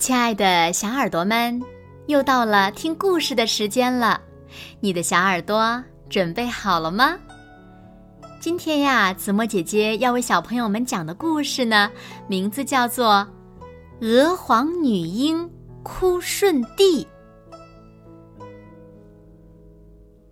[0.00, 1.62] 亲爱的小耳朵们，
[2.06, 4.18] 又到了听故事的时间了，
[4.80, 7.18] 你的小耳朵准备好了吗？
[8.40, 11.90] 今天呀，子墨姐姐要为小朋友们讲的故事呢，
[12.26, 13.28] 名字叫做
[14.06, 15.50] 《娥皇女英
[15.82, 17.06] 哭舜帝》。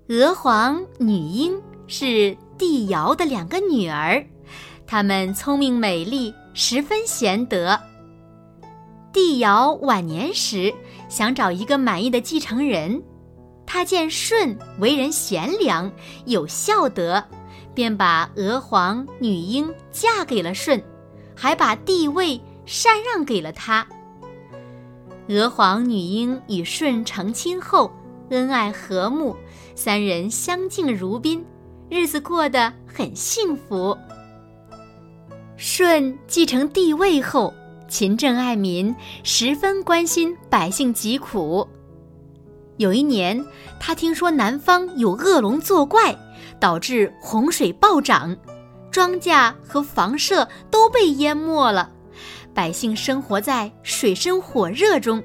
[0.08, 4.24] 娥皇、女英是帝尧的两个女儿，
[4.86, 7.78] 她们聪明美丽，十分贤德。
[9.20, 10.72] 帝尧晚年时
[11.08, 13.02] 想找一个满意的继承人，
[13.66, 15.90] 他见舜为人贤良
[16.24, 17.24] 有孝德，
[17.74, 20.80] 便把娥皇、女英嫁给了舜，
[21.34, 23.84] 还把帝位禅让给了他。
[25.28, 27.90] 娥皇、女英与舜成亲后，
[28.30, 29.36] 恩爱和睦，
[29.74, 31.44] 三人相敬如宾，
[31.90, 33.98] 日子过得很幸福。
[35.56, 37.52] 舜继承帝位后。
[37.88, 41.66] 勤政爱民，十分关心百姓疾苦。
[42.76, 43.44] 有一年，
[43.80, 46.16] 他听说南方有恶龙作怪，
[46.60, 48.36] 导致洪水暴涨，
[48.90, 51.90] 庄稼和房舍都被淹没了，
[52.54, 55.22] 百姓生活在水深火热中。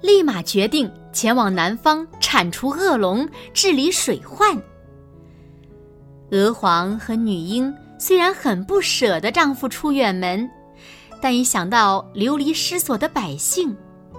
[0.00, 4.60] 立马决定前往南方铲除恶龙，治理水患。
[6.32, 10.50] 娥皇和女英虽然很不舍得丈夫出远门。
[11.22, 13.74] 但一想到流离失所的百姓，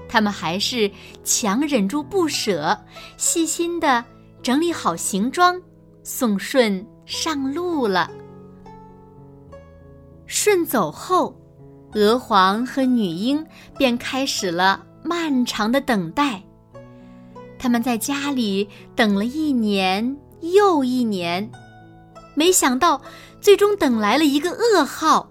[0.07, 0.89] 他们还是
[1.21, 2.79] 强忍住不舍，
[3.17, 4.01] 细心的
[4.41, 5.61] 整理好行装，
[6.01, 8.09] 送舜上路了。
[10.27, 11.35] 舜走后，
[11.91, 13.45] 娥皇和女英
[13.77, 16.41] 便开始了漫长的等待。
[17.59, 18.65] 他们在家里
[18.95, 21.51] 等了一年又一年，
[22.33, 23.01] 没想到
[23.41, 25.29] 最终等来了一个噩耗：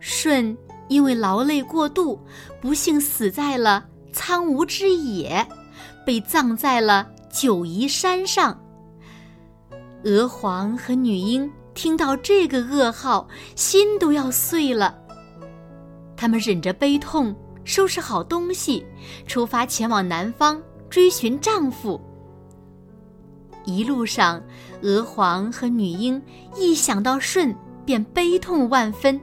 [0.00, 0.56] 舜。
[0.90, 2.18] 因为劳累过度，
[2.60, 5.46] 不幸死在了苍梧之野，
[6.04, 8.60] 被葬在了九夷山上。
[10.02, 14.98] 娥皇和女英听到这个噩耗，心都要碎了。
[16.16, 17.32] 他们忍着悲痛，
[17.62, 18.84] 收拾好东西，
[19.28, 20.60] 出发前往南方
[20.90, 22.00] 追寻丈夫。
[23.64, 24.42] 一路上，
[24.82, 26.20] 娥皇和女英
[26.56, 29.20] 一想到舜，便悲痛万分。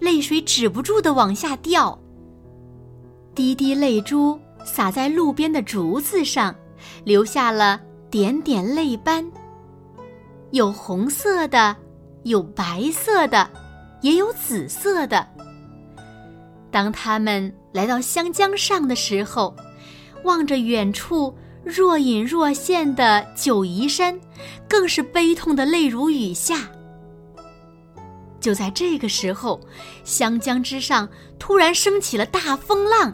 [0.00, 1.98] 泪水止不住的往下掉，
[3.34, 6.54] 滴滴泪珠洒在路边的竹子上，
[7.04, 9.24] 留下了点点泪斑。
[10.52, 11.76] 有红色的，
[12.22, 13.50] 有白色的，
[14.00, 15.26] 也有紫色的。
[16.70, 19.54] 当他们来到湘江上的时候，
[20.24, 24.18] 望着远处若隐若现的九嶷山，
[24.68, 26.70] 更是悲痛的泪如雨下。
[28.46, 29.60] 就在这个时候，
[30.04, 33.12] 湘江之上突然升起了大风浪，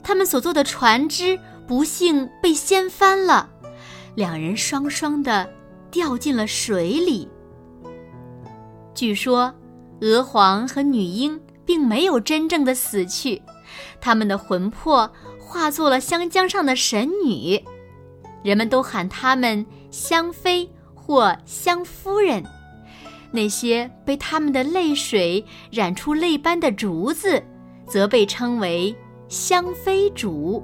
[0.00, 3.50] 他们所坐的船只不幸被掀翻了，
[4.14, 5.52] 两人双双的
[5.90, 7.28] 掉进了水里。
[8.94, 9.52] 据说，
[10.02, 13.42] 娥皇和女英并没有真正的死去，
[14.00, 17.60] 他们的魂魄化作了湘江上的神女，
[18.44, 22.44] 人们都喊他们湘妃或湘夫人。
[23.34, 27.42] 那些被他们的泪水染出泪斑的竹子，
[27.84, 28.94] 则被称为
[29.28, 30.62] 香妃竹。